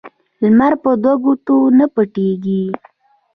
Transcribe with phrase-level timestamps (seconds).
[0.41, 2.63] لمر په دو ګوتو نه پټېږي